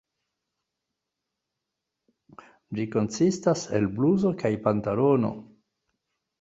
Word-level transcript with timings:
Ĝi 2.79 2.87
konsistas 2.97 3.69
el 3.81 3.87
bluzo 4.01 4.35
kaj 4.43 4.55
pantalono. 4.67 5.35